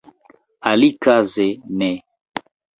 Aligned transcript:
Alikaze 0.69 1.47
ne. 1.77 1.91